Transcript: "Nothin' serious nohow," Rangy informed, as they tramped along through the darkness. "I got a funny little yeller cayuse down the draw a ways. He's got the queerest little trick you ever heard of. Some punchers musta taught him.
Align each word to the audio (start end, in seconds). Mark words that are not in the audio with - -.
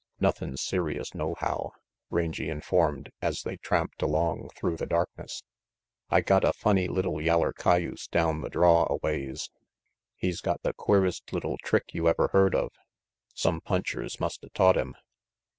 "Nothin' 0.19 0.57
serious 0.57 1.13
nohow," 1.13 1.73
Rangy 2.09 2.49
informed, 2.49 3.11
as 3.21 3.43
they 3.43 3.57
tramped 3.57 4.01
along 4.01 4.49
through 4.55 4.77
the 4.77 4.87
darkness. 4.87 5.43
"I 6.09 6.21
got 6.21 6.43
a 6.43 6.53
funny 6.53 6.87
little 6.87 7.21
yeller 7.21 7.53
cayuse 7.53 8.07
down 8.07 8.41
the 8.41 8.49
draw 8.49 8.87
a 8.89 8.95
ways. 8.95 9.51
He's 10.15 10.41
got 10.41 10.63
the 10.63 10.73
queerest 10.73 11.31
little 11.31 11.59
trick 11.59 11.93
you 11.93 12.07
ever 12.07 12.29
heard 12.29 12.55
of. 12.55 12.71
Some 13.35 13.61
punchers 13.61 14.19
musta 14.19 14.49
taught 14.55 14.75
him. 14.75 14.95